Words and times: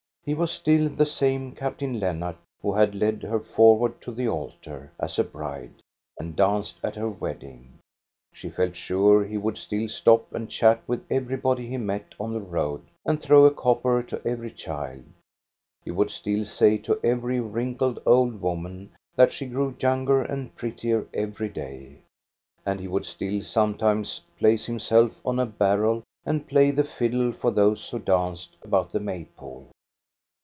He 0.23 0.35
was 0.35 0.51
still 0.51 0.87
the 0.87 1.07
same 1.07 1.53
Captain 1.55 1.99
Lennart 1.99 2.37
who 2.61 2.75
had 2.75 2.93
led 2.93 3.23
her 3.23 3.39
forward 3.39 3.99
to 4.01 4.11
the 4.11 4.27
altar, 4.27 4.91
as 4.99 5.17
a 5.17 5.23
bride, 5.23 5.81
and 6.19 6.35
danced 6.35 6.77
at 6.83 6.95
her 6.95 7.09
wedding. 7.09 7.79
She 8.31 8.51
felt 8.51 8.75
sure 8.75 9.25
he 9.25 9.39
would 9.39 9.57
still 9.57 9.89
stop 9.89 10.31
and 10.31 10.47
chat 10.47 10.83
with 10.85 11.03
everybody 11.09 11.65
he 11.69 11.77
met 11.77 12.13
on 12.19 12.33
the 12.33 12.39
road 12.39 12.83
and 13.03 13.19
throw 13.19 13.45
a 13.45 13.51
copper 13.51 14.03
to 14.03 14.21
every 14.23 14.51
child; 14.51 15.05
he 15.83 15.89
would 15.89 16.11
still 16.11 16.45
say 16.45 16.77
to 16.77 16.99
every 17.03 17.39
wrinkled 17.39 17.99
old 18.05 18.41
woman 18.41 18.91
that 19.15 19.33
she 19.33 19.47
grew 19.47 19.75
younger 19.79 20.21
and 20.21 20.53
prettier 20.53 21.07
ever 21.15 21.47
day; 21.47 21.95
and 22.63 22.79
he 22.79 22.87
would 22.87 23.07
still 23.07 23.41
sometimes 23.41 24.21
place 24.37 24.65
himself 24.67 25.19
on 25.25 25.39
a 25.39 25.47
barrel 25.47 26.03
and 26.27 26.47
play 26.47 26.69
the 26.69 26.83
fiddle 26.83 27.31
for 27.31 27.49
those 27.49 27.89
who 27.89 27.97
danced 27.97 28.55
about 28.63 28.91
the 28.91 28.99
Maypole. 28.99 29.67